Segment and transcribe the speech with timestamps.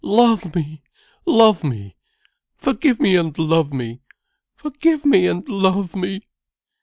[0.03, 0.81] Love me!
[1.27, 1.95] Love me!
[2.57, 4.01] Forgive me and love me!
[4.55, 6.21] Forgive me and love me!"